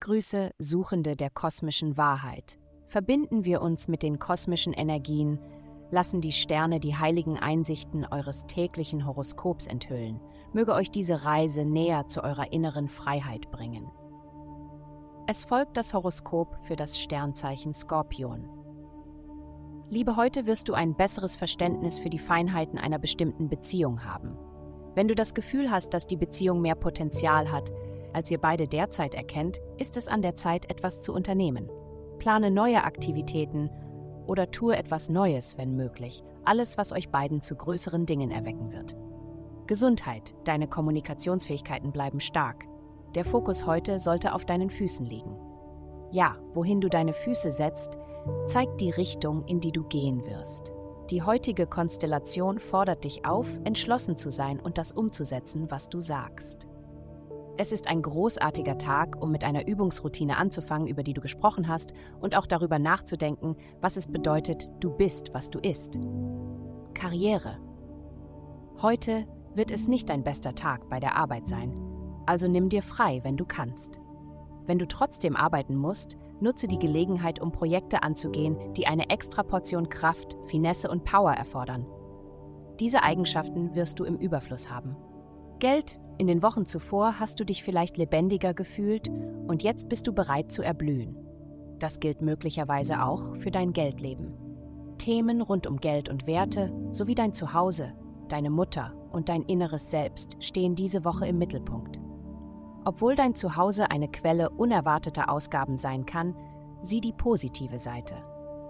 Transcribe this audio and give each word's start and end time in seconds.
Grüße, 0.00 0.50
Suchende 0.58 1.14
der 1.14 1.30
kosmischen 1.30 1.96
Wahrheit. 1.96 2.58
Verbinden 2.88 3.44
wir 3.44 3.62
uns 3.62 3.86
mit 3.86 4.02
den 4.02 4.18
kosmischen 4.18 4.72
Energien, 4.72 5.38
lassen 5.92 6.20
die 6.20 6.32
Sterne 6.32 6.80
die 6.80 6.96
heiligen 6.96 7.38
Einsichten 7.38 8.04
eures 8.04 8.46
täglichen 8.46 9.06
Horoskops 9.06 9.68
enthüllen. 9.68 10.20
Möge 10.52 10.72
euch 10.74 10.90
diese 10.90 11.24
Reise 11.24 11.64
näher 11.64 12.08
zu 12.08 12.24
eurer 12.24 12.52
inneren 12.52 12.88
Freiheit 12.88 13.50
bringen. 13.50 13.90
Es 15.26 15.44
folgt 15.44 15.76
das 15.76 15.94
Horoskop 15.94 16.58
für 16.64 16.74
das 16.74 16.98
Sternzeichen 16.98 17.72
Skorpion. 17.72 18.48
Liebe, 19.88 20.16
heute 20.16 20.46
wirst 20.46 20.68
du 20.68 20.74
ein 20.74 20.96
besseres 20.96 21.36
Verständnis 21.36 21.98
für 21.98 22.10
die 22.10 22.18
Feinheiten 22.18 22.78
einer 22.78 22.98
bestimmten 22.98 23.48
Beziehung 23.48 24.04
haben. 24.04 24.36
Wenn 24.94 25.08
du 25.08 25.14
das 25.14 25.34
Gefühl 25.34 25.70
hast, 25.70 25.94
dass 25.94 26.06
die 26.06 26.16
Beziehung 26.16 26.60
mehr 26.60 26.74
Potenzial 26.74 27.50
hat, 27.50 27.72
als 28.12 28.30
ihr 28.30 28.38
beide 28.38 28.68
derzeit 28.68 29.14
erkennt, 29.14 29.60
ist 29.78 29.96
es 29.96 30.08
an 30.08 30.22
der 30.22 30.36
Zeit, 30.36 30.70
etwas 30.70 31.00
zu 31.02 31.14
unternehmen. 31.14 31.70
Plane 32.18 32.50
neue 32.50 32.84
Aktivitäten 32.84 33.70
oder 34.26 34.50
tue 34.50 34.76
etwas 34.76 35.08
Neues, 35.08 35.56
wenn 35.56 35.76
möglich. 35.76 36.22
Alles, 36.44 36.76
was 36.76 36.92
euch 36.92 37.08
beiden 37.08 37.40
zu 37.40 37.56
größeren 37.56 38.06
Dingen 38.06 38.30
erwecken 38.30 38.70
wird. 38.72 38.96
Gesundheit. 39.66 40.34
Deine 40.44 40.68
Kommunikationsfähigkeiten 40.68 41.92
bleiben 41.92 42.20
stark. 42.20 42.64
Der 43.14 43.24
Fokus 43.24 43.66
heute 43.66 43.98
sollte 43.98 44.34
auf 44.34 44.44
deinen 44.44 44.70
Füßen 44.70 45.06
liegen. 45.06 45.36
Ja, 46.10 46.36
wohin 46.52 46.80
du 46.80 46.88
deine 46.88 47.14
Füße 47.14 47.50
setzt, 47.50 47.98
zeigt 48.46 48.80
die 48.80 48.90
Richtung, 48.90 49.44
in 49.46 49.60
die 49.60 49.72
du 49.72 49.84
gehen 49.84 50.26
wirst. 50.26 50.72
Die 51.12 51.20
heutige 51.20 51.66
Konstellation 51.66 52.58
fordert 52.58 53.04
dich 53.04 53.26
auf, 53.26 53.46
entschlossen 53.64 54.16
zu 54.16 54.30
sein 54.30 54.58
und 54.58 54.78
das 54.78 54.92
umzusetzen, 54.92 55.70
was 55.70 55.90
du 55.90 56.00
sagst. 56.00 56.66
Es 57.58 57.70
ist 57.70 57.86
ein 57.86 58.00
großartiger 58.00 58.78
Tag, 58.78 59.22
um 59.22 59.30
mit 59.30 59.44
einer 59.44 59.68
Übungsroutine 59.68 60.38
anzufangen, 60.38 60.88
über 60.88 61.02
die 61.02 61.12
du 61.12 61.20
gesprochen 61.20 61.68
hast, 61.68 61.92
und 62.22 62.34
auch 62.34 62.46
darüber 62.46 62.78
nachzudenken, 62.78 63.56
was 63.82 63.98
es 63.98 64.06
bedeutet, 64.06 64.70
du 64.80 64.88
bist, 64.88 65.34
was 65.34 65.50
du 65.50 65.58
isst. 65.58 65.98
Karriere. 66.94 67.58
Heute 68.80 69.26
wird 69.54 69.70
es 69.70 69.88
nicht 69.88 70.08
dein 70.08 70.24
bester 70.24 70.54
Tag 70.54 70.88
bei 70.88 70.98
der 70.98 71.14
Arbeit 71.16 71.46
sein, 71.46 71.78
also 72.24 72.48
nimm 72.48 72.70
dir 72.70 72.82
frei, 72.82 73.20
wenn 73.22 73.36
du 73.36 73.44
kannst. 73.44 74.00
Wenn 74.64 74.78
du 74.78 74.88
trotzdem 74.88 75.36
arbeiten 75.36 75.76
musst, 75.76 76.16
nutze 76.42 76.68
die 76.68 76.78
Gelegenheit, 76.78 77.40
um 77.40 77.52
Projekte 77.52 78.02
anzugehen, 78.02 78.56
die 78.74 78.86
eine 78.86 79.08
Extraportion 79.08 79.88
Kraft, 79.88 80.36
Finesse 80.46 80.90
und 80.90 81.04
Power 81.04 81.32
erfordern. 81.32 81.86
Diese 82.80 83.02
Eigenschaften 83.02 83.74
wirst 83.74 84.00
du 84.00 84.04
im 84.04 84.16
Überfluss 84.16 84.70
haben. 84.70 84.96
Geld, 85.60 86.00
in 86.18 86.26
den 86.26 86.42
Wochen 86.42 86.66
zuvor 86.66 87.20
hast 87.20 87.40
du 87.40 87.44
dich 87.44 87.62
vielleicht 87.62 87.96
lebendiger 87.96 88.52
gefühlt 88.54 89.08
und 89.46 89.62
jetzt 89.62 89.88
bist 89.88 90.06
du 90.06 90.12
bereit 90.12 90.50
zu 90.52 90.62
erblühen. 90.62 91.16
Das 91.78 92.00
gilt 92.00 92.20
möglicherweise 92.20 93.02
auch 93.02 93.36
für 93.36 93.50
dein 93.50 93.72
Geldleben. 93.72 94.34
Themen 94.98 95.40
rund 95.40 95.66
um 95.66 95.78
Geld 95.78 96.08
und 96.08 96.26
Werte 96.26 96.72
sowie 96.90 97.14
dein 97.14 97.32
Zuhause, 97.32 97.92
deine 98.28 98.50
Mutter 98.50 98.94
und 99.10 99.28
dein 99.28 99.42
inneres 99.42 99.90
Selbst 99.90 100.36
stehen 100.40 100.74
diese 100.74 101.04
Woche 101.04 101.26
im 101.26 101.38
Mittelpunkt. 101.38 102.00
Obwohl 102.84 103.14
dein 103.14 103.34
Zuhause 103.34 103.90
eine 103.90 104.08
Quelle 104.08 104.50
unerwarteter 104.50 105.30
Ausgaben 105.30 105.76
sein 105.76 106.06
kann, 106.06 106.34
sieh 106.82 107.00
die 107.00 107.12
positive 107.12 107.78
Seite. 107.78 108.14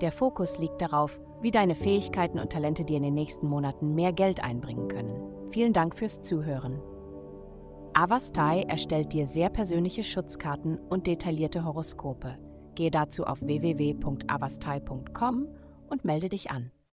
Der 0.00 0.12
Fokus 0.12 0.58
liegt 0.58 0.82
darauf, 0.82 1.18
wie 1.40 1.50
deine 1.50 1.74
Fähigkeiten 1.74 2.38
und 2.38 2.52
Talente 2.52 2.84
dir 2.84 2.98
in 2.98 3.02
den 3.02 3.14
nächsten 3.14 3.46
Monaten 3.46 3.94
mehr 3.94 4.12
Geld 4.12 4.42
einbringen 4.42 4.88
können. 4.88 5.14
Vielen 5.50 5.72
Dank 5.72 5.96
fürs 5.96 6.20
Zuhören. 6.20 6.80
Avastai 7.94 8.62
erstellt 8.62 9.12
dir 9.12 9.26
sehr 9.26 9.50
persönliche 9.50 10.02
Schutzkarten 10.02 10.78
und 10.78 11.06
detaillierte 11.06 11.64
Horoskope. 11.64 12.38
Gehe 12.74 12.90
dazu 12.90 13.24
auf 13.24 13.40
www.avastai.com 13.40 15.46
und 15.88 16.04
melde 16.04 16.28
dich 16.28 16.50
an. 16.50 16.72